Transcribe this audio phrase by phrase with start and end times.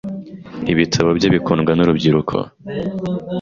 [0.71, 2.35] Ibitabo bye bikundwa nurubyiruko.